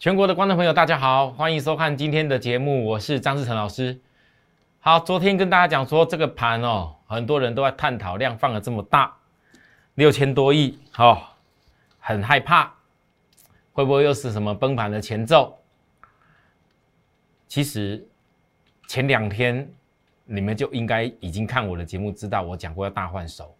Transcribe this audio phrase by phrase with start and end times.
[0.00, 4.00] 全国的观众朋友，大家好，欢迎收看今天的节目，我是张志成老师。
[4.78, 9.14] 好，昨天跟大家讲说这个盘哦，很多人都在探讨量放了这么大，
[9.96, 11.20] 六千多亿，哦，
[11.98, 12.72] 很害怕，
[13.74, 15.54] 会不会又是什么崩盘的前奏？
[17.46, 18.02] 其实
[18.86, 19.70] 前两天
[20.24, 23.54] 你们就应该已经看我的节目，知道我讲过要大换手。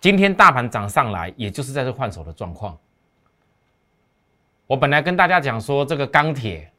[0.00, 2.76] 今天大盘涨上来，也就是在这换手的状况。
[4.70, 6.70] 我本来跟大家讲说，这个钢铁，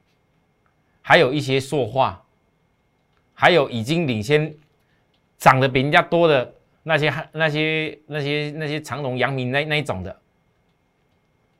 [1.02, 2.23] 还有一些塑化，
[3.34, 4.55] 还有已经领先
[5.38, 10.17] 涨得比人家多的那些、那些、那些、那些长隆、阳明那那一种的，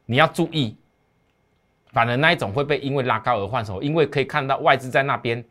[0.06, 0.78] 你要注意，
[1.88, 5.44] 反而那一种会被因为拉高而换手，因为可以看到外资在那边，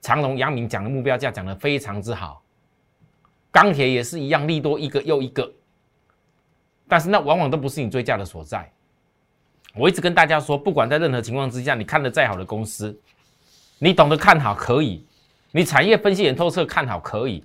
[0.00, 2.42] 长隆、阳明讲的目标价讲得非常之好，
[3.50, 5.52] 钢铁也是一样，利多一个又一个，
[6.88, 8.72] 但是那往往都不是你追价的所在。
[9.74, 12.94] 我一直跟大家说，不管在任何情况之下，你看的再好的公司，
[13.78, 15.04] 你懂得看好可以，
[15.50, 17.42] 你产业分析很透彻看好可以，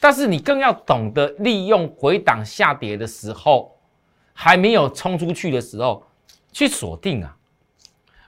[0.00, 3.76] 但是你更要懂得利用回档下跌的时候，
[4.34, 6.04] 还没有冲出去的时候
[6.52, 7.36] 去锁定啊，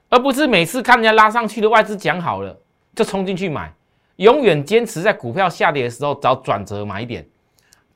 [0.08, 2.56] 而不是每次看人家拉上去的外资讲好了
[2.94, 3.72] 就冲进去买，
[4.17, 7.28] 永远坚持在股票下跌的时候找转折买点，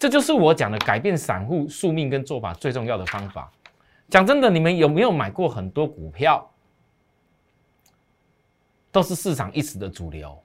[0.01, 3.49] 这就是我讲的改变散户宿命跟做法最重要的方法。
[4.09, 6.51] 讲真的，你们有没有买过很多股票？
[8.93, 10.41] 都是市场一时的主流。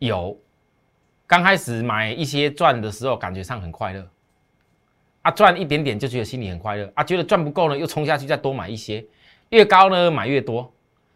[0.00, 0.36] 有，
[1.26, 4.06] 刚开始买一些赚的时候，感觉上很快乐。
[5.22, 6.90] 啊，赚一点点就觉得心里很快乐。
[6.94, 9.02] 啊，觉得赚不够呢，又冲下去再多买一些，
[9.48, 10.70] 越高呢买越多。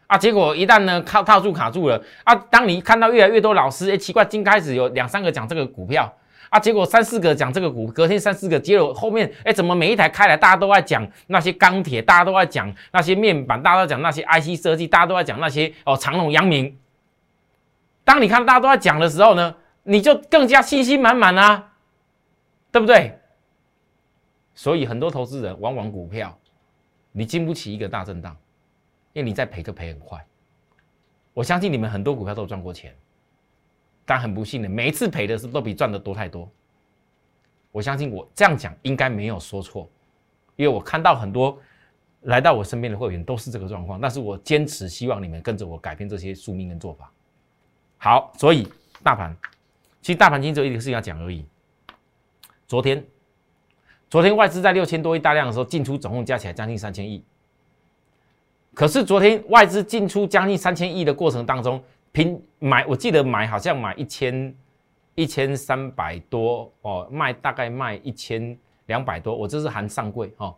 [0.06, 6.10] 啊，结果一旦呢靠套住卡住了，啊，当你看到越来越多老师，哎，奇怪，今开始有两三个讲这个股票。
[6.50, 16.78] 啊，结果三四个讲这个股，隔天三四个接了后面，哎，怎么每一台开来，大家都在讲那些钢铁，大家都在讲那些面板，大家都讲那些 IC 设计，大家都在讲那些哦长隆、阳明。
[18.04, 21.72] 当你看大家都在讲的时候呢，你就更加信心满满啊，
[22.70, 23.18] 对不对？
[24.54, 26.38] 所以很多投资人往往股票，
[27.12, 28.36] 你经不起一个大震荡，
[29.12, 30.24] 因为你再赔就赔很快。
[31.32, 32.94] 我相信你们很多股票都赚过钱。
[34.04, 36.48] 但很不幸的，每一次赔的是都比赚的多太多。
[37.72, 39.88] 我相信我这样讲应该没有说错，
[40.56, 41.58] 因为我看到很多
[42.22, 44.00] 来到我身边的会员都是这个状况。
[44.00, 47.10] 但是我坚持希望你们跟着我改变这些宿命跟做法。
[47.98, 48.68] 好，所以
[49.02, 49.36] 大盘，
[50.02, 51.44] 其实大盘今天只有一个事情要讲而已。
[52.66, 53.04] 昨天，
[54.08, 57.24] 昨天外资在六千多亿大量的时候进出总共加起来将近三千亿。
[58.74, 61.82] 可是昨天外资进出将近三千亿的过程当中，
[62.14, 64.54] 平买，我记得买好像买一千
[65.16, 70.54] 一千三百多哦，卖大概卖一千两百多，我这是含上柜哦。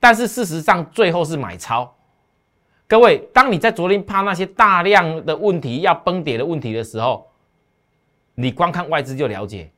[0.00, 1.94] 但是事实上最后是买超。
[2.88, 7.28] 各位，当你在昨天怕那些大量的问题要崩跌的问题的时候，
[8.34, 9.70] 你光看外资就了解。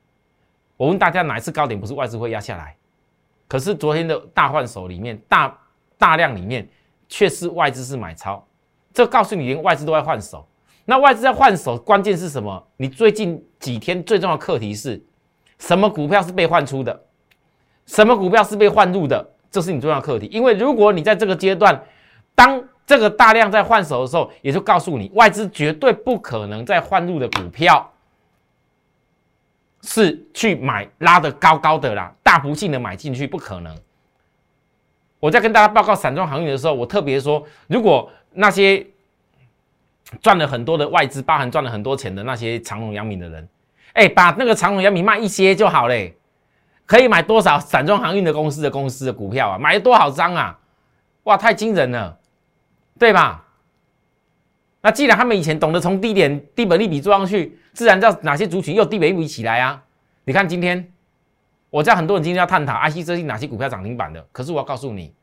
[0.79, 2.75] 我问大家，哪一次高点不是外资会压下来？
[3.47, 5.59] 可是昨天的大换手里面，大
[5.99, 6.67] 大量里面
[7.11, 8.43] 却是外资是买超，
[8.95, 10.47] 这告诉你连外资都在换手。
[10.91, 12.67] 那外资在换手，关键是什么？
[12.77, 15.01] 你最近几天最重要的课题是
[15.57, 15.89] 什么？
[15.89, 17.01] 股票是被换出的，
[17.87, 19.25] 什么股票是被换入的？
[19.53, 20.27] 这是你重要的课题。
[20.33, 21.81] 因为如果你在这个阶段，
[22.35, 27.89] 当这个大量在换手的时候，也就告诉你，外资绝对不可能再换入的股票
[29.83, 33.73] 是去买拉的高高的啦，大幅性的买进去不可能。
[35.21, 38.85] 我在跟大家报告散装航运的时候，我特别说，如果那些。
[40.21, 43.49] 赚了很多的外资，包含赚了很多钱的那些长隆、阳明的人，
[43.93, 46.17] 哎，把那个长隆、阳明卖一些就好嘞，
[46.87, 49.59] 可以买多少散装航运的公司的公司的股票啊？
[49.59, 50.59] 买了多少张啊？
[51.25, 52.19] 哇，太惊人了，
[52.99, 53.47] 对吧？
[54.83, 59.83] 那既然他们以前懂得从低点低本利比做上去，自然知道哪些族群又低本利比起来啊？
[60.25, 60.91] 你看今天，
[61.69, 65.15] 我知道很多人今天要探讨 IC 设计哪些股票涨停板的，可是我要告诉你，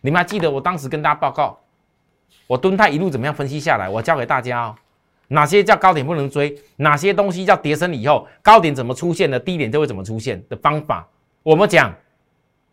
[0.00, 1.58] 你们还记得我当时跟大家报告？
[2.46, 3.88] 我蹲泰一路怎么样分析下来？
[3.88, 4.76] 我教给大家哦，
[5.28, 11.06] 哪些叫高点不能追，哪些东西叫跌升以后高点怎么出现的，低点就会怎么出现的方法。
[11.42, 11.94] 我们讲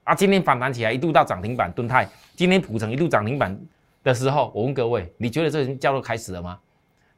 [0.03, 3.59] 啊，今天反弹起来一度到涨停板，蹲泰今天普成一度涨停板
[4.03, 6.59] 的时候，我问各位，你觉得这叫做开始了吗？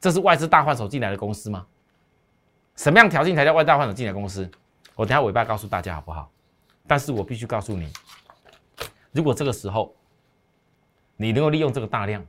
[0.00, 1.66] 这是外资大换手进来的公司吗？
[2.76, 4.50] 什么样条件才叫外大换手进来的公司？
[4.96, 6.30] 我等下尾巴告诉大家好不好？
[6.86, 7.88] 但是我必须告诉你，
[9.12, 9.94] 如果这个时候
[11.20, 12.26] 你能够利用这个大量。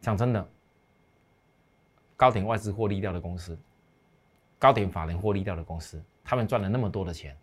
[0.00, 0.48] 讲真的，
[2.16, 3.56] 高点外资获利掉的公司，
[4.58, 7.36] 高点法人获利掉的公司，他们赚了那么多的钱，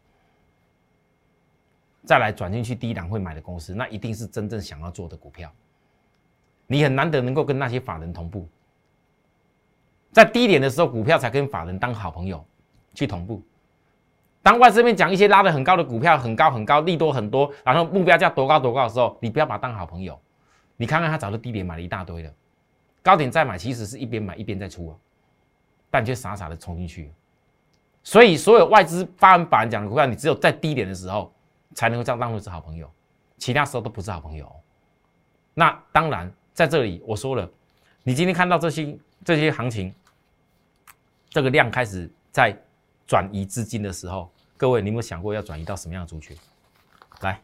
[2.04, 5.50] 再来转进去低档会买的公司，那一定是真正想要做的股票。
[6.68, 8.45] 你很难得能够跟那些法人同步，
[10.12, 12.45] 在低点的时候，股票才跟法人当好朋友
[12.94, 13.42] 去同步。
[14.43, 20.19] 当外资面讲一些拉的很高的股票，很高很高，利多很多，然后目标价多高多高的时候，你不要把它当好朋友。
[20.77, 22.33] 你看看他早就低点买了一大堆了，
[23.03, 24.97] 高点再买，其实是一边买一边在出啊，
[25.91, 27.13] 但却傻傻的冲进去。
[28.03, 31.31] 所以，所有外资发完板讲的股票，你只有在低点的时候
[31.75, 32.89] 才能够这样当做是好朋友，
[33.37, 34.51] 其他时候都不是好朋友。
[35.53, 37.47] 那当然，在这里我说了，
[38.01, 39.94] 你今天看到这些这些行情，
[41.29, 42.59] 这个量开始在
[43.11, 46.33] 转移资金的时候，各位，你有没有想过要转移到什么样的族群？
[47.19, 47.41] 来，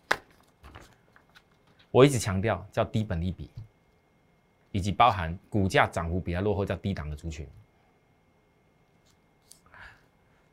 [1.92, 3.52] 我一直强调叫低本利比，
[4.72, 7.46] 以及包含股价涨幅比较落后叫低档的族群。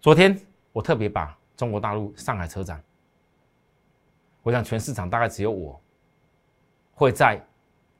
[0.00, 0.36] 昨天
[0.72, 2.82] 我特别把中国大陆上海车展，
[4.42, 5.80] 我想全市场大概只有我
[6.92, 7.40] 会在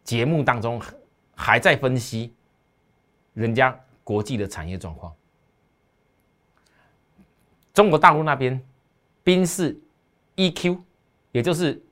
[0.03, 0.83] 节目当中
[1.37, 2.35] 还在分析
[3.35, 5.15] 人家国际的产业状况。
[7.75, 8.59] 中国大陆那边，
[9.23, 9.79] 宾士
[10.37, 10.79] EQ，
[11.33, 11.83] 也就是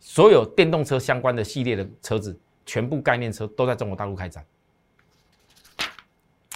[0.00, 4.44] 所有电动车相关的系列的车子，全部概念车都在中国大陆开展。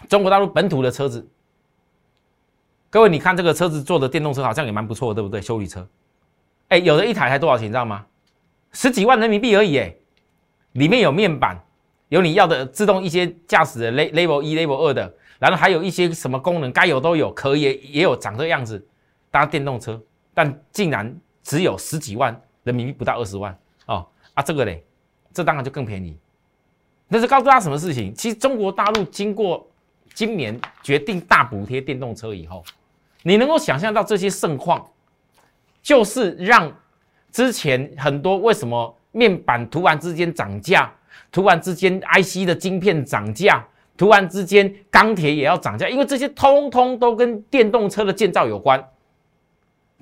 [0.09, 1.29] 中国大陆本土的车子。
[2.89, 5.41] 各位，你看这个车子做的电动车好像也蛮不错，对不对？
[5.41, 5.87] 修理车，
[6.69, 8.05] 哎，有的一台才多少钱，你知道吗？
[8.73, 9.95] 十几万人民币而已，哎，
[10.73, 11.59] 里面有面板，
[12.09, 18.81] 有你要的自动一些驾驶的 level 一、level 二的，然后还有一些什么功能该有都有，可也也有长这样子
[19.29, 20.01] 搭电动车，
[20.33, 21.13] 但竟然
[21.43, 23.53] 只有十几万人民币，不到二十万
[23.87, 24.85] 哦啊，这个嘞，
[25.35, 26.17] 这当然就更便宜。
[27.09, 28.15] 那是告诉他什么事情？
[28.15, 29.69] 其实中国大陆经过
[30.15, 32.63] 今年决定大补贴电动车以后。
[33.25, 34.89] 你能够想象到这些盛况，
[35.83, 36.73] 就是让
[37.33, 40.89] 之前很多为什么面板突然之间涨价，
[41.33, 43.67] 突然之间 IC 的晶片涨价，
[43.97, 48.83] 突然之间钢铁也要涨价，因为这些通通都跟电动车的建造有关。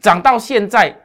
[0.00, 0.96] 涨到现在，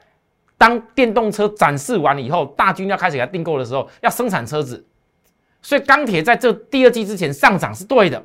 [0.57, 4.85] 当电动车展示完以后，大军要开始给它订购的时候，要生产车子，
[5.61, 8.23] 所以钢铁在这第二季之前上涨是对的。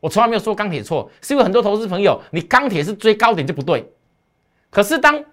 [0.00, 3.90] 我从来没有说钢铁错，是因为很多投资朋友，你钢铁是追高点就不对。
[4.68, 5.24] 可是当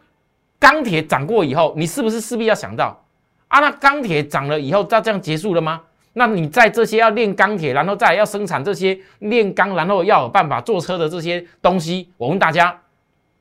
[0.60, 3.06] 钢铁涨过以后，你是不是势必要想到
[3.48, 3.60] 啊？
[3.60, 5.82] 那钢铁涨了以后，就这样结束了吗？
[6.18, 12.76] 那你在这些要炼钢铁，然后再要生产这些炼钢，然后要有办法坐车的这些东西，我问大家，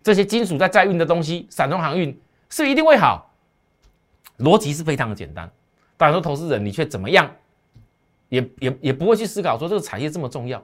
[0.02, 2.14] 这些金属在载运的东西，散装航运
[2.50, 3.32] 是一定会好？
[4.40, 5.50] 逻辑是非常的简单，
[5.96, 7.30] 但很多投资人你却怎么样，
[8.28, 10.62] 也也也不会去思考说这个产业这么重要。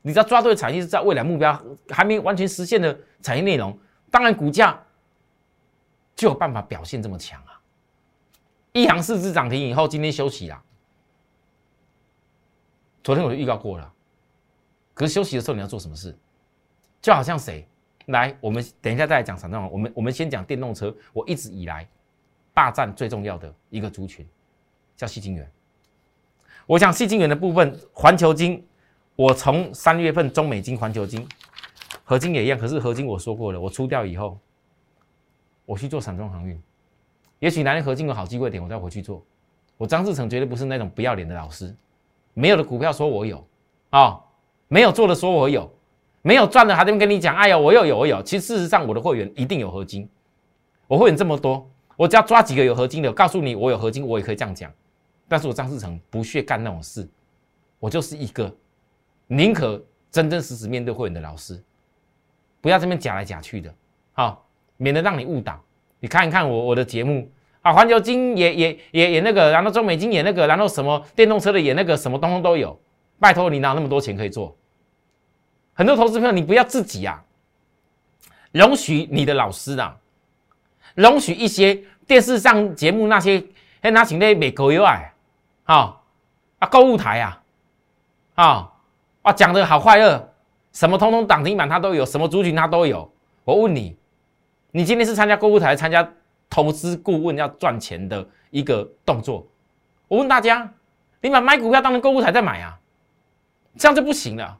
[0.00, 3.78] 你只要抓对产业是在未来目标还没完全实现的产业内容，
[4.10, 4.82] 当然股价
[6.16, 7.60] 就有办法表现这么强啊！
[8.72, 10.62] 一行四只涨停以后，今天休息啦。
[13.02, 13.92] 昨天我就预告过了，
[14.94, 16.16] 可是休息的时候你要做什么事？
[17.00, 17.66] 就好像谁
[18.06, 20.94] 来，我们等一下再来讲散装我们我们先讲电动车。
[21.12, 21.88] 我一直以来
[22.54, 24.26] 霸占最重要的一个族群
[24.96, 25.50] 叫细晶圆。
[26.66, 28.64] 我想细晶圆的部分，环球金。
[29.14, 31.28] 我从三月份中美金、环球金、
[32.02, 34.38] 合金也一样，可是合金我说过了，我出掉以后，
[35.66, 36.60] 我去做散装航运。
[37.38, 39.22] 也许哪天合金有好机会点，我再回去做。
[39.76, 41.76] 我张志成绝对不是那种不要脸的老师，
[42.34, 43.46] 没有的股票说我有
[43.90, 44.20] 啊，
[44.68, 45.70] 没有做的说我有，
[46.22, 48.22] 没有赚的还在跟你讲，哎呀，我又有我有。
[48.22, 50.08] 其实事实上我的会员一定有合金，
[50.86, 54.72] 我会员这么多，我只要抓几个有合金的，告诉你我有合金，我也可以这样讲。
[55.28, 57.08] 但是我张志成不屑干那种事，
[57.78, 58.54] 我就是一个。
[59.28, 61.62] 宁可真真实实面对会员的老师，
[62.60, 63.74] 不要这边假来假去的，
[64.12, 64.44] 好，
[64.76, 65.58] 免得让你误导。
[65.98, 67.30] 你看一看我我的节目
[67.62, 72.78] 啊，环球金也也也也那个，然后中美金也那个，然后什么电动车的也那个，什么东东都有。
[73.18, 74.56] 拜托你哪有那么多钱可以做？
[75.72, 77.22] 很多投资朋友，你不要自己啊，
[78.52, 79.96] 容许你的老师啊，
[80.94, 83.42] 容许一些电视上节目那些
[83.80, 85.12] 还拿请那美国以外，
[85.64, 85.96] 啊
[86.58, 87.42] 啊购物台啊，
[88.34, 88.68] 啊。
[89.22, 90.34] 啊，讲的好快乐，
[90.72, 93.08] 什么通通涨停板它都有，什么族群它都有。
[93.44, 93.96] 我问你，
[94.72, 96.12] 你今天是参加购物台，参加
[96.52, 99.46] 投资顾问要赚钱的一个动作？
[100.06, 100.70] 我问大家，
[101.22, 102.78] 你把买股票当成购物台在买啊？
[103.78, 104.58] 这样就不行了。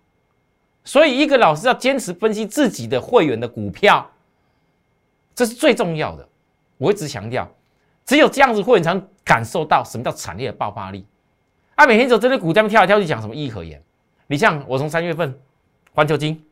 [0.84, 4.10] 所以，一个老师要坚持分析自己的会员的股票，
[5.34, 6.26] 这是最重要的。
[6.78, 7.46] 我一直强调，
[8.06, 11.06] 只有这样子，会员才能感受到什么叫产业的爆发力。
[11.74, 13.82] 啊，每天走这些股价跳来跳去，讲什么义和言？
[14.28, 15.38] 你像我从三月份，
[15.92, 16.42] 环球金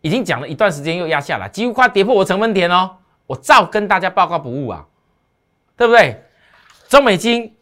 [0.00, 2.96] 已经讲了一段时间，又压下来，几乎快跌破我成分点哦。
[3.32, 4.86] 我照跟大家报告不误啊，
[5.74, 6.22] 对不对？
[6.86, 7.56] 中美金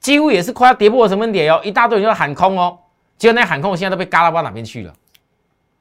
[0.00, 2.76] 几乎也是快要跌破什么点哦，一大堆人要喊空哦，
[3.16, 4.92] 结果那喊空现在都被嘎到不知道哪边去了。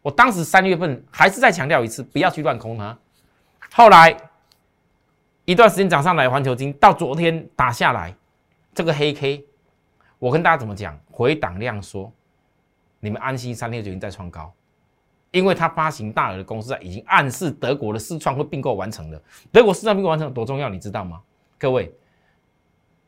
[0.03, 2.95] 我当时三月份还是再强调一次，不要去乱空它。
[3.73, 4.15] 后来
[5.45, 8.13] 一段时间涨上来，环球金到昨天打下来，
[8.75, 9.43] 这个黑 K，
[10.19, 10.95] 我跟大家怎么讲？
[11.09, 12.13] 回档量说，
[12.99, 14.53] 你们安心，三天就已经在创高。
[15.31, 19.21] 因为它发行大额的公司债，已经暗示德国的四创会并购完成了。
[19.51, 21.21] 德国四创并购完成多重要，你知道吗？
[21.57, 21.89] 各位，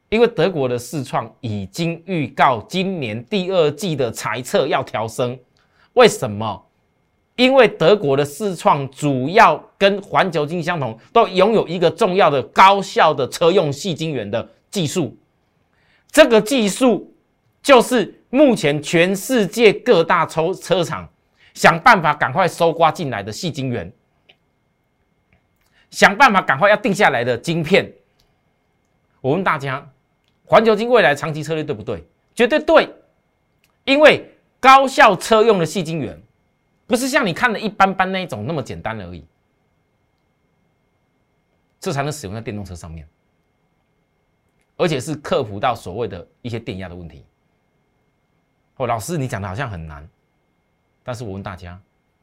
[0.08, 5.38] 因为德国的四创已经预告今年第二季的财测要调升。
[5.94, 6.66] 为什么？
[7.36, 15.18] 因为德国的四创主要跟环球金相同，都拥有一个重要的高效的车用细晶圆的技术。
[16.10, 17.12] 这个技术
[17.62, 21.10] 就是目前全世界各大车车厂。
[21.54, 23.92] 想办法赶快收刮进来的细晶圆，
[25.90, 27.92] 想办法赶快要定下来的晶片。
[29.22, 29.88] 我问大家，
[30.46, 32.04] 环球晶未来长期策略对不对？
[32.36, 32.90] 绝对对，
[33.86, 34.30] 因为
[34.60, 36.20] 高效车用的细晶圆，
[36.88, 39.24] 不是像你看的一般般那一种那么简单而已，
[41.80, 43.08] 这才能使用在电动车上面，
[44.76, 47.24] 而且是克服到所谓的一些电压的问题。
[48.78, 50.10] 哦，老师，你讲的好像很难。
[51.04, 51.80] 但是我问大家，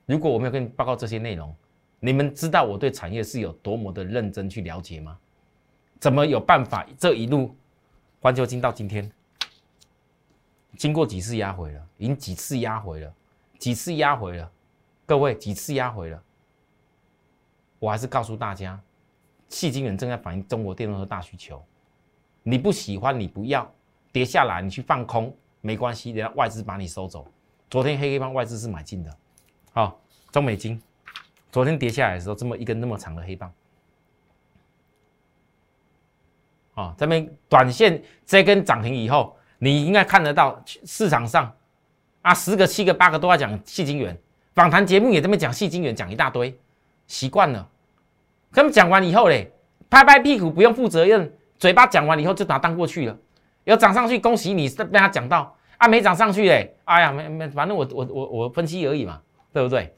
[0.06, 1.54] 如果我没有跟你报告这些内容，
[2.00, 5.18] 你们知道我对产业是有多么的认真去了解吗？
[5.98, 7.54] 怎么有办法这一路
[8.20, 9.12] 环球金到今天，
[10.78, 13.14] 经过几次压回了，已经几次压回了，
[13.58, 14.50] 几次压回了，
[15.04, 16.22] 各位几次压回了，
[17.78, 18.80] 我还是告诉大家，
[19.50, 21.62] 细晶圆正在反映中国电动车大需求，
[22.42, 23.70] 你不喜欢你不要
[24.10, 27.26] 跌下来，你去放空没关系，人家外资把你收走。
[27.70, 29.16] 昨天黑黑棒外资是买进的，
[29.72, 30.00] 好，
[30.32, 30.82] 中美金，
[31.52, 33.52] 昨天跌下来的时候，这么一根那么长的黑棒，
[36.74, 41.54] 啊，这边短线这根涨停以后，你应该看得到市场上
[42.22, 44.18] 啊，十个、七个、八个都在讲细晶圆，
[44.52, 46.58] 访谈节目也这么讲细晶圆，讲一大堆，
[47.06, 47.68] 习惯了。
[48.50, 49.52] 他们讲完以后嘞，
[49.88, 53.16] 拍拍屁股不用负责任，嘴巴讲完以后就拿当过去了，
[53.62, 55.56] 有涨上去恭喜你，被他讲到。
[55.80, 56.76] 啊，没涨上去嘞！
[56.84, 59.18] 哎呀，没没，反正我我我我分析而已嘛，
[59.50, 59.90] 对不对？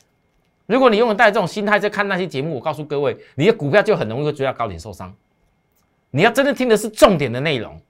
[0.67, 5.13] 如果你用带这种心态在看那些节目，我告诉各位，你的股票就很容易会追到高点受伤。
[6.13, 7.81] 你要真的听的是重点的内容，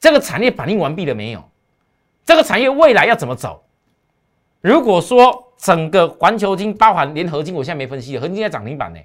[0.00, 1.44] 这个产业反应完毕了没有？
[2.24, 3.62] 这个产业未来要怎么走？
[4.62, 8.98] 如果说整个环球金包含联合金，我现在没分析的，合金在涨停板呢，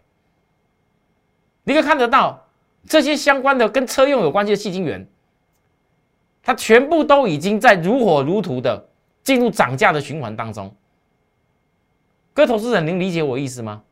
[1.65, 2.47] 你可以看得到
[2.87, 5.05] 这些相关的跟车用有关系的细晶圆。
[6.43, 8.89] 它全部都已经在如火如荼的
[9.23, 10.75] 进入涨价的循环当中。
[12.33, 13.83] 各位投资者，您理解我意思吗？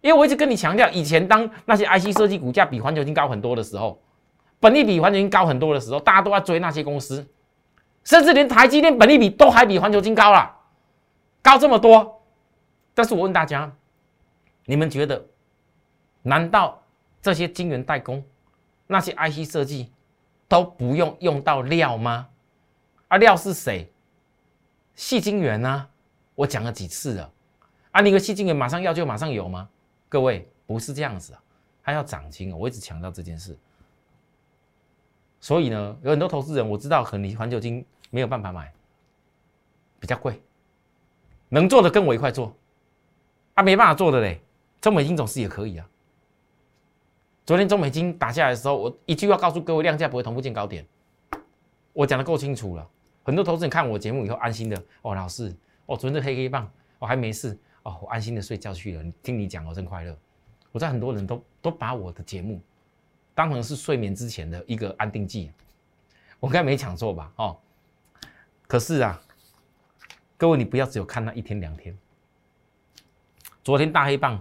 [0.00, 4.00] 因为我一直跟你强调，以前当那些 IC 设计股价比环球金高很多的时候，
[4.60, 7.26] 本利比环球金高很多的时候，大家都在追那些公司，
[8.04, 10.54] 甚至连台积电本利比都还比环球金高了，
[11.42, 12.22] 高这么多。
[12.94, 13.70] 但是我问大家，
[14.64, 15.26] 你们觉得，
[16.22, 16.80] 难道
[17.20, 18.24] 这些晶圆代工，
[18.86, 19.92] 那些 IC 设计？
[20.48, 22.28] 都不用用到料吗？
[23.08, 23.90] 啊，料是谁？
[24.94, 25.88] 细晶圆啊！
[26.34, 27.32] 我讲了几次了。
[27.90, 29.68] 啊，你个细晶圆马上要就马上有吗？
[30.08, 31.42] 各位不是这样子啊，
[31.82, 32.56] 还要涨金哦。
[32.56, 33.56] 我一直强调这件事。
[35.40, 38.72] 所以呢，有很多投资人我知道，可能你环球金没有办法买，
[40.00, 40.42] 比较贵。
[41.48, 42.54] 能做的跟我一块做，
[43.54, 44.40] 啊，没办法做的嘞，
[44.80, 45.88] 中美金总是也可以啊。
[47.48, 50.86] 昨天中美金打下来的时候，我一句话告诉各位：量价不会同步见高点。
[51.94, 52.86] 我讲的够清楚了，
[53.24, 55.48] 很多投资人看我节目以后安心的哦，老师，
[55.86, 59.04] 哦，昨天这黑黑棒，我还没事哦，我安心的睡觉去了。
[59.22, 60.14] 听你讲，我真快乐。
[60.72, 62.60] 我在很多人都都把我的节目
[63.34, 65.50] 当成是睡眠之前的一个安定剂。
[66.40, 67.32] 我应该没讲错吧？
[67.36, 67.56] 哦，
[68.66, 69.18] 可是啊，
[70.36, 71.96] 各位你不要只有看那一天两天。
[73.64, 74.38] 昨天大黑棒，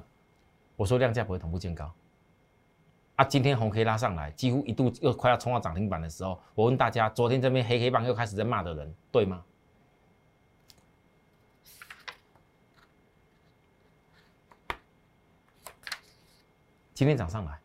[0.75, 1.89] 我说量价不会同步见高。
[3.17, 9.43] 啊，今天红黑拉上来，几乎一度又快要冲到涨停板的时候，我问大家，昨天这边黑黑棒又开始在骂的人，对吗？
[16.93, 17.59] 今天涨上来，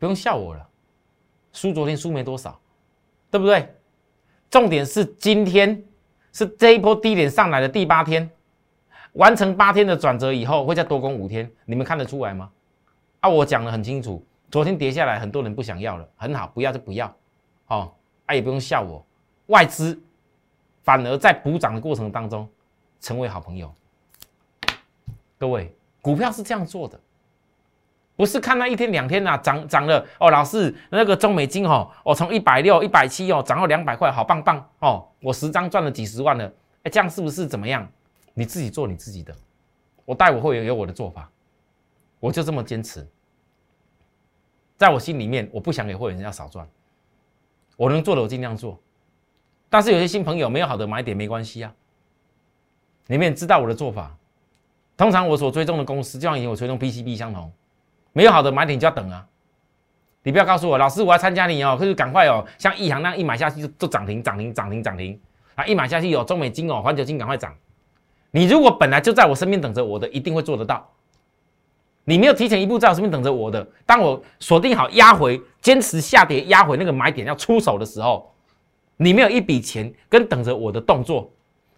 [0.00, 0.68] 不用笑我了，
[1.52, 2.60] 输昨天输没多少，
[3.30, 3.72] 对不对？
[4.50, 5.80] 重点是今天
[6.32, 8.28] 是这一波低点上来的第八天，
[9.12, 12.50] 完成八天的转折以后，会再多攻五天，你们看得出来吗？
[13.22, 17.06] 啊，我讲的很清楚，昨天跌下来，很多人不想要了，很好，不要就不要，
[17.68, 17.92] 哦，
[18.26, 19.06] 啊也不用笑我，
[19.46, 19.96] 外资
[20.82, 22.48] 反而在补涨的过程当中
[23.00, 23.72] 成为好朋友。
[25.38, 26.98] 各位，股票是这样做的，
[28.16, 36.52] 不是看那一天两天呐，涨涨了哦，老师那个中美金哦，我从一百六、一百七哦，涨到两百块，好棒棒哦，我十张赚了几十万了，
[36.82, 37.88] 哎，这样是不是怎么样？
[38.34, 39.32] 你自己做你自己的，
[40.04, 41.30] 我带我会员有我的做法，
[42.22, 43.04] 我就这么坚持，
[44.78, 46.64] 在我心里面，我不想给会员人家少赚，
[47.76, 48.78] 我能做的我尽量做，
[49.68, 51.74] 但是有些新朋友没有好的买点没关系啊，
[53.08, 54.16] 你们也知道我的做法，
[54.96, 57.52] 通常我所追踪的公司，就像以前我追踪 PCB 相同。
[58.12, 59.26] 没有好的买点就要等啊！
[60.22, 65.20] 你不要告诉我，老师我要参加你哦，可是赶快哦，像亿航那样一买下去就就涨停涨停涨停涨停
[65.56, 65.66] 啊！
[65.66, 67.56] 一买下去有中美金哦，环球金赶快涨。
[68.30, 70.91] 你如果本来就在我身边等着我的，一定会做得到。
[72.04, 78.34] 你没有提前一步在我身边等着我的，当我锁定好压回，坚持下跌压回那个买点要出手的时候，
[78.96, 81.32] 你没有一笔钱跟等着我的动作，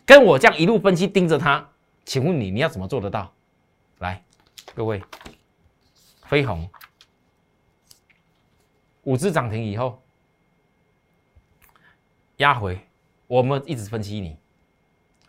[0.07, 1.69] 跟我这样一路分析盯着它，
[2.05, 3.33] 请问你你要怎么做得到？
[3.99, 4.23] 来，
[4.75, 5.03] 各位。
[6.27, 6.67] 飞鸿
[9.03, 10.03] 五只涨停以后
[12.39, 12.81] 压回，
[13.27, 14.39] 我们一直分析你。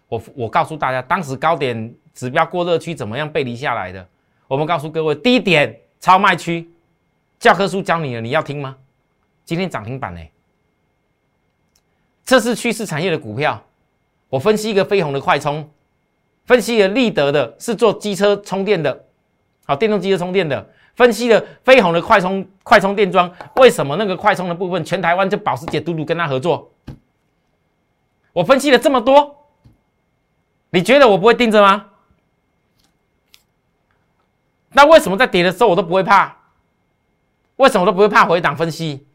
[0.07, 4.07] 我我告诉大家，当时高点指标过热区怎么样背离下来的？
[4.47, 6.69] 我们告诉各位，低点超卖区，
[7.39, 8.75] 教科书教你了，你要听吗？
[9.43, 10.21] 今天涨停板呢？
[12.23, 13.61] 这是趋势产业的股票。
[14.29, 15.69] 我分析一个飞鸿的快充，
[16.45, 19.05] 分析了立德的，是做机车充电的，
[19.65, 20.67] 好，电动机车充电的。
[20.95, 26.71] 分析了飞鸿的快充快充电桩，为什么那个快充的部分，全台湾就保时捷、嘟嘟跟他合作？
[28.31, 29.45] 我分析了这么多，
[30.69, 31.85] 你觉得我不会盯着吗？
[34.75, 36.36] 那为什么在跌的时候我都不会怕？
[37.55, 39.08] 为什么我都不会怕回档分析？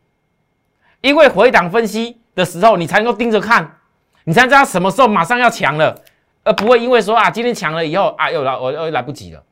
[1.03, 3.79] 因为回档分析的时候，你才能够盯着看，
[4.25, 6.03] 你才知道什么时候马上要强了，
[6.45, 9.43] 而不会因为说啊今天强了以后啊又来我又来不及了。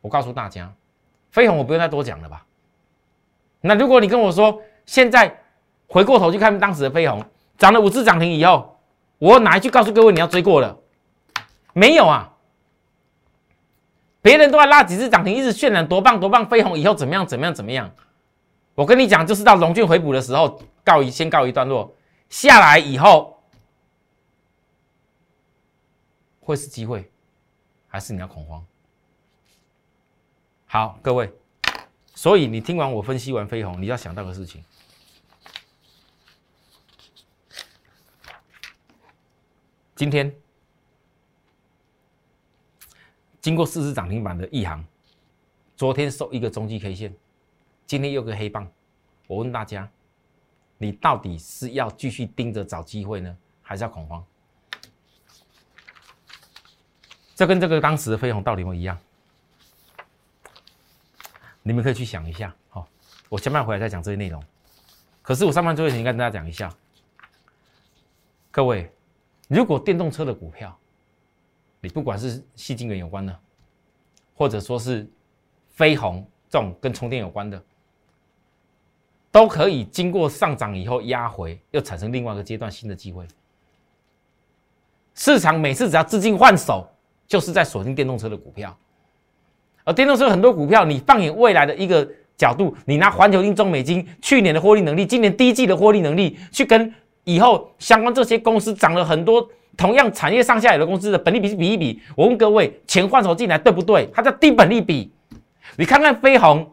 [0.00, 0.72] 我告诉大家。
[1.30, 2.44] 飞鸿我不用再多讲了吧？
[3.60, 5.42] 那如果你跟我说，现在
[5.86, 7.24] 回过头去看当时的飞鸿
[7.58, 8.78] 涨了五次涨停以后，
[9.18, 10.76] 我哪一句告诉各位你要追过了？
[11.72, 12.32] 没有啊！
[14.26, 17.94] 别人都在拉几次涨停，一直渲染多棒多棒，飞鸿以后怎么样怎么样怎么样？
[18.74, 21.94] 我跟你讲，就是到龙俊回补的时候，告一先告一段落，
[22.28, 23.40] 下来以后
[26.40, 27.08] 会是机会，
[27.86, 28.66] 还是你要恐慌？
[30.66, 31.32] 好，各位，
[32.16, 34.60] 所以你听完我分析完飞鸿，你要想到的事情，
[39.94, 40.34] 今天
[43.46, 44.84] 经过四次涨停板的亿航，
[45.76, 47.14] 昨天收一个中期 K 线，
[47.86, 48.68] 今天又个黑棒，
[49.28, 49.88] 我问大家，
[50.78, 54.26] 你到底是要继续盯着找机会呢，还是要恐慌？
[57.36, 58.98] 这跟这个当时的飞鸿道理不一样。
[61.62, 62.88] 你们可以去想一下，好，
[63.28, 64.42] 我下半回来再讲这些内容。
[65.22, 66.68] 可是我上半最后先跟大家讲一下，
[68.50, 68.90] 各位，
[69.46, 70.76] 如果电动车的股票，
[71.88, 73.38] 不管是细晶圆有关的，
[74.34, 75.06] 或者说是
[75.70, 77.62] 飞鸿这种跟充电有关的，
[79.30, 83.26] 都可以经过上涨以后压回，又产生另外一个阶段新的机会。
[85.14, 86.86] 市场每次只要资金换手，
[87.26, 88.76] 就是在锁定电动车的股票。
[89.84, 96.92] 而电动车很多股票，你放眼未来的一个角度，你拿环球金、中美金去年的获利能力，今年第一季的获利能力，去跟
[97.24, 104.08] 以后相关这些公司涨了很多同样产业上下游的公司的本利比比一比，我问各位，钱换手进来对不对？
[104.14, 105.12] 它叫低本利比。
[105.76, 106.72] 你看看飞鸿，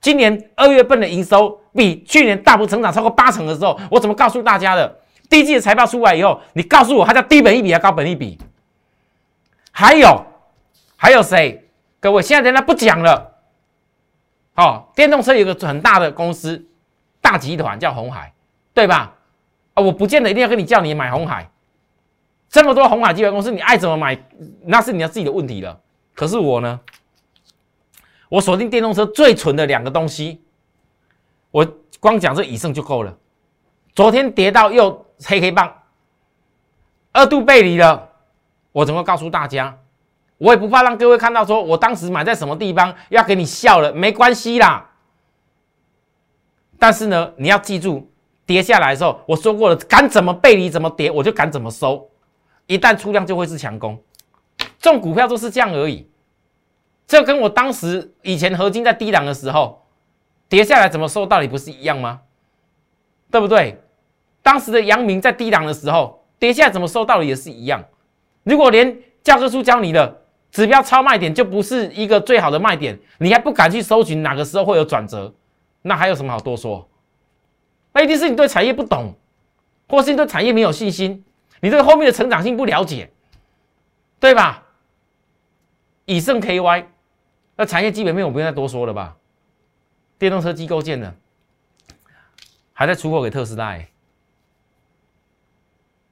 [0.00, 4.98] 今年二月份的营收比去年大幅成长超过八成的时候，我怎么告诉大家的？
[5.30, 8.38] 第一季的财报出来以后，你告诉我它叫低本利比还是高本利比？
[9.70, 10.26] 还有，
[10.96, 11.64] 还有谁？
[12.00, 13.32] 各位，现在人家不讲了。
[14.56, 16.66] 哦，电动车有个很大的公司，
[17.20, 18.32] 大集团叫红海，
[18.74, 19.14] 对吧？
[19.74, 21.48] 啊，我不见得一定要跟你叫你买红海。
[22.52, 24.26] 这么多红海集团公司，你爱怎么买，
[24.62, 25.80] 那是你要自己的问题了。
[26.14, 26.78] 可是我呢，
[28.28, 30.42] 我锁定电动车最纯的两个东西，
[31.50, 31.66] 我
[31.98, 33.16] 光讲这以盛就够了。
[33.94, 35.72] 昨天跌到又黑黑棒，
[37.12, 38.10] 二度背离了，
[38.72, 39.78] 我怎么告诉大家？
[40.36, 44.90] 我也不怕让各位看到，说我当时买在什么地方，要给你笑了，没关系啦。
[46.78, 48.10] 但是呢，你要记住，
[48.44, 52.10] 跌下来的时候，我说过了，敢怎么背离怎么跌，我就敢怎么收。
[52.72, 54.00] 一旦出量就会是强攻，
[54.78, 56.08] 这种股票都是这样而已。
[57.06, 59.82] 这跟我当时以前合金在低档的时候，
[60.48, 62.20] 跌下来怎么收，道理不是一样吗？
[63.30, 63.80] 对不对？
[64.42, 67.84] 当时的阳明在低档的时候，跌下来怎么收，道理也是一样。
[68.44, 70.20] 如果连教科书教你的。
[70.52, 75.32] 指标超卖点就不是一个最好的卖点，你还不敢去搜寻哪个时候会有转折，
[75.80, 76.86] 那还有什么好多说？
[77.94, 79.14] 那一定是你对产业不懂，
[79.88, 81.24] 或是你对产业没有信心，
[81.62, 83.08] 你对后面的成长性不了解，
[84.18, 84.64] 对吧？
[86.06, 86.86] 以盛 KY，
[87.54, 89.16] 那产业基本面我不用再多说了吧？
[90.18, 91.14] 电动车机构件的
[92.72, 93.78] 还在出货给特斯拉。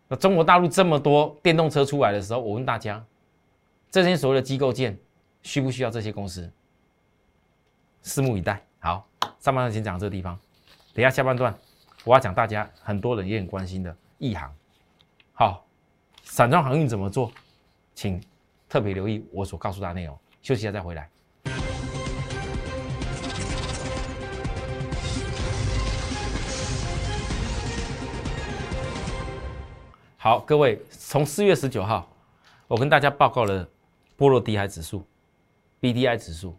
[0.07, 3.05] 那中国大陆这么多电动车出来的时候，我问大家。
[3.91, 4.97] 这些所谓的机构件
[5.43, 6.49] 需不需要这些公司？
[8.05, 8.65] 拭目以待。
[8.79, 9.05] 好，
[9.41, 10.39] 上半段先讲这个地方，
[10.95, 11.53] 等下下半段
[12.05, 14.55] 我要讲大家很多人也很关心的亿航。
[15.41, 15.65] 好，
[16.23, 17.33] 散装航运怎么做？
[17.95, 18.23] 请
[18.69, 20.15] 特别留意我所告诉大家内容。
[20.43, 21.09] 休息一下再回来。
[30.19, 32.07] 好，各位，从四月十九号，
[32.69, 33.67] 我跟大家报告了。
[34.19, 35.03] 波罗的海指数
[35.81, 36.55] ，B D I 指数，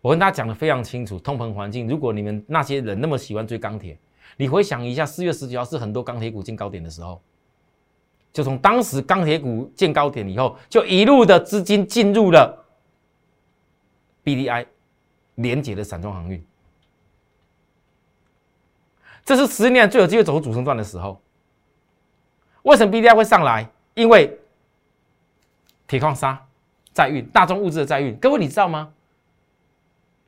[0.00, 1.18] 我跟大家讲的非常清楚。
[1.18, 3.98] 通膨环境，如果你们那些人那么喜欢追钢铁，
[4.36, 7.20] 你回想一下，四月十九号是很多钢铁股见高点的时候，
[8.32, 12.64] 就从当时钢铁股见高点以后，就一路的资金进入了
[14.22, 14.66] B D I
[15.36, 16.44] 连接的散装航运，
[19.24, 21.20] 这是十年最有机会走出主升段的时候。
[22.62, 23.70] 为什么 B D I 会上来？
[23.94, 24.38] 因为
[25.86, 26.46] 铁矿砂
[26.92, 28.92] 在运，大宗物资的在运，各位你知道吗？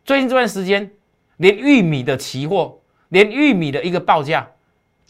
[0.05, 0.91] 最近这段时间，
[1.37, 2.81] 连玉米的期货，
[3.13, 4.49] 连玉米的一个报价，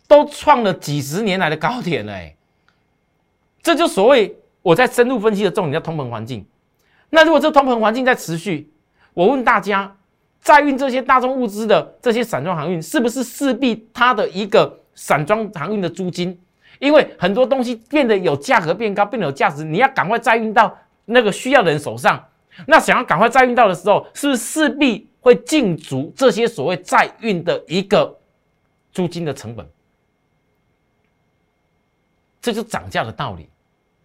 [0.08, 2.12] 都创了几十年来的高点了。
[3.62, 6.44] 这就所谓我在深入分析的重点叫通膨环境。
[7.10, 8.72] 那如果这通膨环境在持续，
[9.14, 9.96] 我问大家，
[10.40, 16.36] 在运这些大宗物资的这些散装航运，是不是势必它的一个散装航运的租金？
[16.80, 22.20] 因为很多东西变得有价格变高，变得有价值，你要赶快再运到那个需要的人手上。
[22.66, 28.14] 那想要赶快再运到的时候，是不是势必会禁足这些所谓再运的一个
[28.92, 29.66] 租金的成本？
[32.42, 33.48] 这就涨价的道理。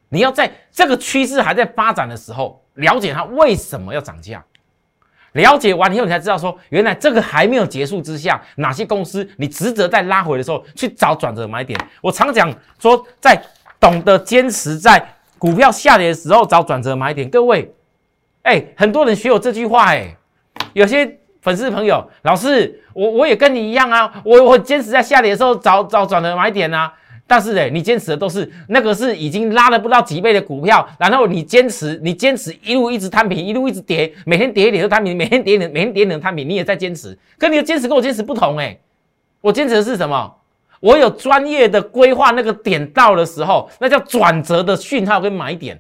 [0.10, 4.46] 你要在这个趋势还在发展的时候，了解它为什么要涨价。
[5.34, 11.80] 了解完以后，你才知道说，原来这个还没有结束之下，哪些公司你值得在拉回的时候去找转折买点。
[12.02, 13.40] 我常讲说，在
[13.80, 17.30] 懂得坚持在股票下跌的时候找转折买点。
[17.30, 17.72] 各位，
[18.44, 20.17] 哎，很多人学我这句话，哎，
[20.74, 26.94] 有些粉丝朋友，老师，我我也跟你一样啊，我我坚持在下跌的时候找找转折买点啊。
[27.30, 38.80] 但是哎，你坚持的都是那个是已经拉了不到几倍的股票，然后你坚持，你坚持一路一直摊平，一路一直跌，每天跌一点就摊平，每天跌一点，每天跌一点摊平，你也在坚持，跟你的坚持跟我坚持不同哎，
[39.42, 40.34] 我坚持的是什么？
[40.80, 45.78] 我有专业的规划，那个点到的时候，那叫转折的讯号跟买点，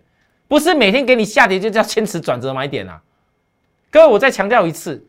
[0.50, 3.00] 不是每天给你下跌就叫坚持转折买点啊。
[3.98, 5.04] 各位，我再强调一次，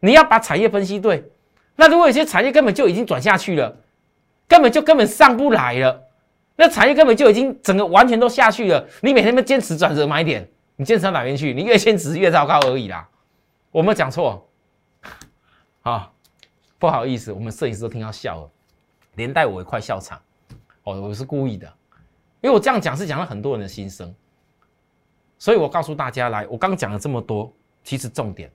[0.00, 1.30] 你要把产业分析对，
[1.76, 3.76] 那如果有些产业根本就已经转下去了。
[4.48, 6.02] 根本就根本上不来了，
[6.56, 8.84] 那产业根本就已经整个完全都下去了。
[9.02, 11.54] 你每天都坚持转折买点，你坚持到哪边去？
[11.54, 13.08] 你越坚持越糟糕而已啦。
[13.70, 14.48] 我没有讲错，
[15.82, 16.10] 啊，
[16.76, 18.50] 不好意思，我们摄影师都听到笑了，
[19.14, 20.20] 连带我也快笑场。
[20.82, 21.72] 哦，我是故意的，
[22.40, 24.12] 因为我这样讲是讲了很多人的心声，
[25.38, 27.52] 所以我告诉大家来，我刚讲了这么多，
[27.88, 28.52] 其实重点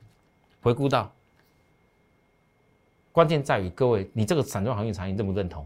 [0.62, 1.12] 回顾到，
[3.12, 5.66] 关键在于各位，你这个散装航运产业认不认同？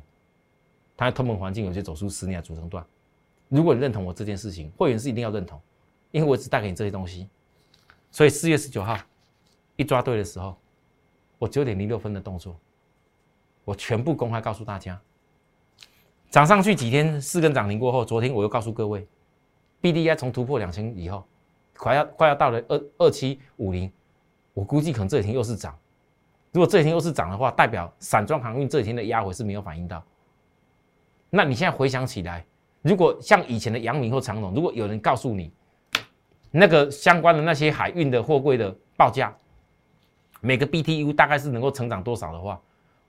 [0.96, 2.82] 它的通膨环境有些走出十年的主升段，
[3.50, 5.60] 如果你认同我这件事情，会员是一定要认同，
[6.12, 7.28] 因为我只带给你这些东西。
[8.10, 8.98] 所以四月十九号
[9.76, 10.56] 一抓对的时候，
[11.38, 12.58] 我九点零六分的动作，
[13.66, 14.98] 我全部公开告诉大家。
[16.32, 19.06] 涨上去几天四根涨停过后，昨天我又告诉各位
[19.82, 21.28] ，B D I 从突破两千以后，
[21.78, 23.92] 快要快要到了二二七五零，
[24.54, 25.78] 我估计可能这几天又是涨。
[26.52, 30.04] 如果这几天又是涨的话，代表散装航运这几天的压回是没有反应到。
[31.30, 32.44] 那你现在回想起来，
[32.82, 35.52] 如果像以前的阳明或长隆，如果有人告诉你
[36.50, 39.36] 那个相关的那些海运的货柜的报价，
[40.42, 42.60] 每个 BTU 大概是能够成长多少的话，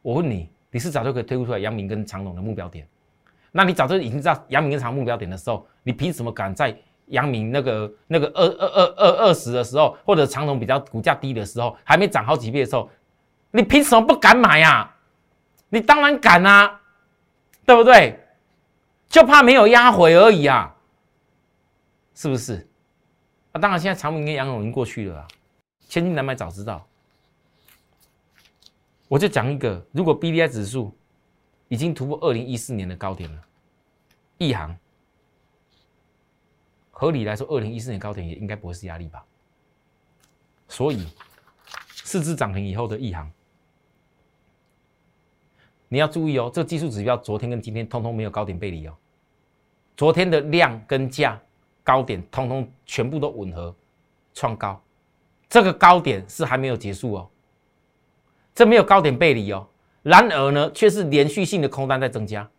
[0.02, 2.86] 我问你，你是早就可以推估出来阳明跟长隆的目标点？
[3.52, 6.76] 那你早就已经知道阳明跟长目标点的时候，你凭什么敢在
[7.08, 12.90] 阳明那个那个二二二二二十的时候，或者长隆比较股价低的时候，还没涨好几倍的时候，
[13.50, 14.94] 你凭什么不敢买呀？
[15.70, 16.80] 你当然敢啊！
[17.66, 18.18] 对不对？
[19.08, 20.74] 就怕没有压回而已啊，
[22.14, 22.66] 是不是？
[23.52, 25.28] 啊，当然，现在长明跟杨永已经过去了啊。
[25.88, 26.86] 千金难买早知道。
[29.08, 30.94] 我就讲一个，如果 B D I 指数
[31.68, 33.40] 已经突破二零一四年的高点了，
[34.36, 34.74] 一行
[37.00, 39.24] 合理来说，二零一四年高点也应该不会是压力吧？
[40.66, 41.06] 所以
[41.92, 43.30] 四只涨停以后的异行，
[45.86, 48.96] 你要注意哦，这技术指标昨天跟今天通通没有高点背离哦。
[49.96, 51.40] 昨天的量跟价
[51.84, 53.72] 高点通通全部都吻合
[54.34, 54.82] 创高，
[55.48, 57.30] 这个高点是还没有结束哦，
[58.56, 59.64] 这没有高点背离哦。
[60.02, 62.50] 然而呢，却是连续性的空单在增加，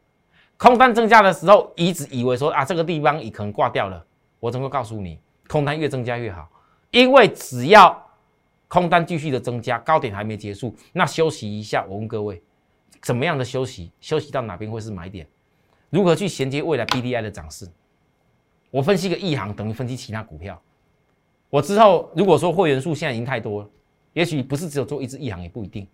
[0.55, 4.05] 空单增加的时候，一直以为说啊，这个地方已可能挂掉了。
[4.39, 6.49] 我怎么告诉你，空单越增加越好，
[6.91, 7.95] 因为只要
[8.67, 11.85] 空单继续的增加，高点还没结束，那休息一下。
[11.89, 12.41] 我问各位，
[13.01, 13.91] 怎么样的休息？
[13.99, 15.27] 休息到哪边会是买点？
[15.89, 17.67] 如何去衔接未来 B D I 的涨势？
[18.71, 20.61] 我分析个一行等于分析其他股票。
[21.49, 23.69] 我之后如果说会员数现在已经太多了，
[24.13, 25.87] 也许不是只有做一只一行，也不一定，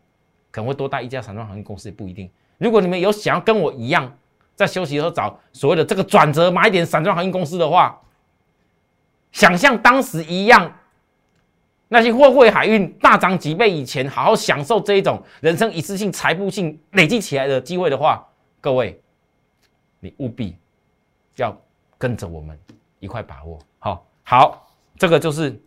[0.51, 2.29] 可能会多带一家散装航运公司也不一定。
[2.57, 4.13] 如果你们有想要跟我一样
[4.53, 8.01] 在休息的时候找所谓的这个转折买点散装航运公司的话，
[9.35, 10.73] 想像当时一样，
[11.89, 18.25] 那些货柜海运大涨几倍以前，好好享受这一种人生一次性财富性累积起来的机会的话，
[18.61, 18.97] 各位，
[19.99, 20.55] 你务必
[21.35, 21.53] 要
[21.97, 22.57] 跟着我们
[23.01, 23.59] 一块把握。
[23.77, 24.65] 好，好，
[24.97, 25.61] 这个就是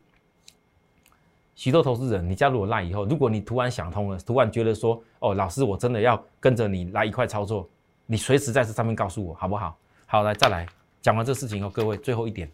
[1.54, 7.68] 许多投资人，你加入我赖以后，如果你突然想通了，突然觉得说，哦，老师，我真的要跟着你来一块操作，
[8.06, 9.76] 你随时在这上面告诉我，好不好？
[10.06, 10.66] 好，来再来
[11.02, 12.50] 讲完这事情后，各位最后一点。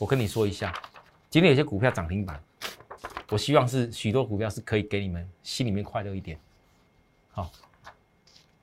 [0.00, 0.72] 我跟你说一下，
[1.28, 2.42] 今天有些股票涨停板，
[3.28, 6.40] 我希望是许多股票是可以给你们心里面快乐一点。
[7.32, 7.50] 好，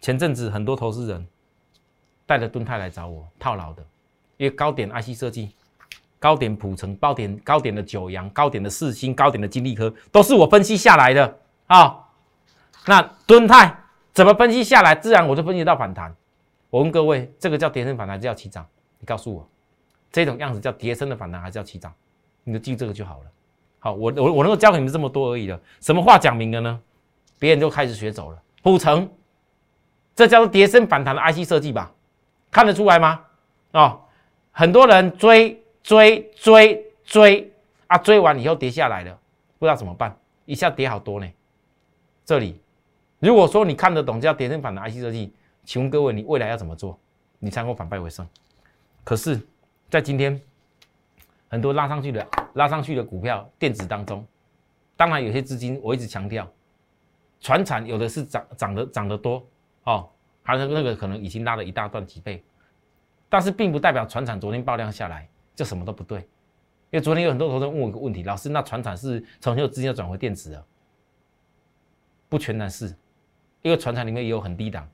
[0.02, 1.28] 前阵子很多投资人
[2.26, 3.86] 带着盾泰来找我套牢的，
[4.38, 5.52] 因为高点 IC 设计、
[6.18, 12.04] 高点普成、高点高点的九阳、高点的四星、高点的金利科，都是我分析下来的啊。
[12.88, 14.96] 那盾泰怎么分析下来？
[14.96, 16.16] 自然我就分析到反弹。
[16.72, 18.68] 我问各位，这个叫跌升反弹，还是叫起涨？
[18.98, 19.48] 你告诉我。
[20.18, 21.94] 这种样子叫叠升的反弹，还是叫起涨？
[22.44, 23.32] 你就记这个就好了。
[23.78, 25.62] 好，我我我能够教给你们这么多而已了。
[25.80, 26.82] 什么话讲明了呢？
[27.38, 28.42] 别人就开始学走了。
[28.64, 29.08] 普成，
[30.16, 31.94] 这叫做叠升反弹的 IC 设计吧？
[32.50, 33.24] 看得出来吗？
[33.74, 34.02] 哦，
[34.52, 37.54] 很多人追追追追
[37.86, 39.16] 啊，追完以后跌下来了，
[39.60, 41.32] 不知道怎么办，一下跌好多呢。
[42.26, 42.60] 这里，
[43.20, 45.32] 如果说你看得懂叫叠升反弹 IC 设计，
[45.64, 46.98] 请问各位，你未来要怎么做？
[47.38, 48.28] 你才能够反败为胜？
[49.04, 49.40] 可是。
[49.90, 50.40] 在今天
[51.50, 54.26] 很多拉上去的拉上去的股票电子当中，
[54.98, 56.46] 当然有些资金我一直强调，
[57.40, 59.48] 船产有的是涨涨得涨得多
[59.84, 60.10] 哦，
[60.44, 62.44] 还有那个可能已经拉了一大段几倍，
[63.30, 66.28] 但是并不代表船产昨天爆量下来就什么都不对，因
[66.98, 70.66] 为昨天有很多投资人问我一个问题，老师那船产是从有资金要转回电子的，
[72.28, 72.88] 不全然是，
[73.62, 74.86] 因为船产里面也有很低档，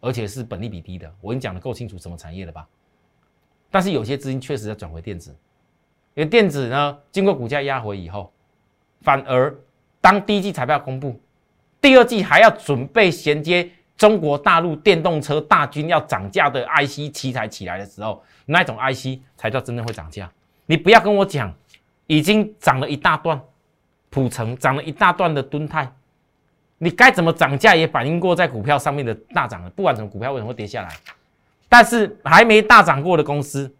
[0.00, 2.66] 而且是本利比低的，我已经讲的够清楚什么产业了吧？
[3.70, 5.30] 但是有些资金确实在转回电子，
[6.14, 8.32] 因为电子呢，经过股价压回以后，
[9.02, 9.54] 反而
[10.00, 11.18] 当第一季财报公布，
[11.80, 20.30] 第二季还要准备衔接中国大陆电动车大军要涨价的 IC 题材起来的时候，那种 IC 才叫真正会涨价。
[20.66, 21.54] 你不要跟我讲，
[22.06, 23.40] 已经涨了一大段，
[24.08, 25.90] 普成涨了一大段的吨泰，
[26.78, 29.70] 你该怎么涨价也反映过在股票上面的大涨了。
[29.70, 30.88] 不管什么股票为什么会跌下来？
[31.70, 33.72] 但是还没大涨过的公司，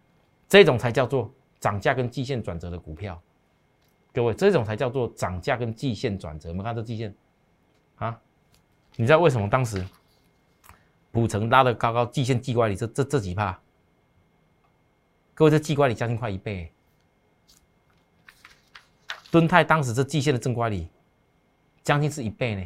[0.47, 3.21] 这种才叫做涨价跟季线转折的股票。
[4.13, 6.47] 各位，这种才叫做涨价跟季线转折。
[6.49, 7.13] 我们看这季线
[7.97, 8.17] 啊，
[8.95, 9.85] 你知道为什么当时
[11.11, 13.59] 普成拉的高高，季线季乖里这这这几帕？
[15.33, 16.71] 各位，这季乖里将近快一倍。
[19.29, 20.87] 敦泰当时这季线的正乖里
[21.83, 22.65] 将近是一倍呢。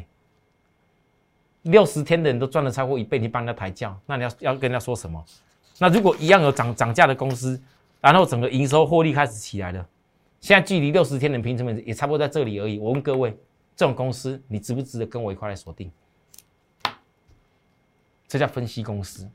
[1.66, 5.24] 六十天的人都赚了超过一倍，你帮人家抬轿，那你要要跟人家说什么？
[5.78, 7.60] 那如果一样有涨涨价的公司，
[8.00, 9.86] 然后整个营收获利开始起来了，
[10.40, 12.78] 现在距离六十天的平成本也差不多在这里而已。
[12.78, 13.36] 我问各位，
[13.74, 15.90] 这种公司你值不值得跟我一块来锁定？
[18.26, 19.28] 这叫分析公司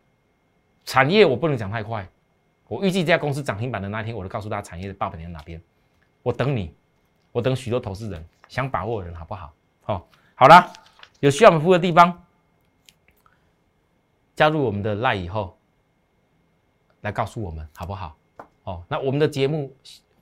[0.84, 2.08] 产业，我不能讲太快。
[2.68, 5.62] 我预计这家公司涨停板的那一天，我就告诉大家产业的爆点在哪边。
[6.24, 6.74] 我等你，
[7.32, 9.54] 我等许多投资人想把握的人，好不好？
[9.84, 10.74] 好，好了。
[11.22, 12.26] 有需要我们服务的地方，
[14.36, 15.56] 加入我们的赖以后，
[17.02, 18.18] 来告诉我们好不好？
[18.64, 19.72] 哦，那我们的节目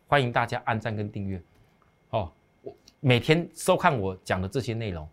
[0.07, 1.41] 欢迎大家按赞跟订阅。
[2.09, 2.29] 哦，
[2.63, 5.07] 我每天收看我讲的这些内容，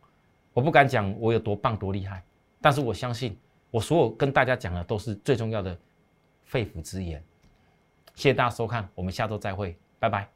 [0.52, 2.20] 我不敢讲我有多棒多厉害，
[2.60, 3.38] 但是我相信
[3.70, 5.78] 我所有跟大家讲的都是最重要的
[6.44, 7.22] 肺腑之言。
[8.16, 10.35] 谢谢大家收看，我们下周再会，拜拜。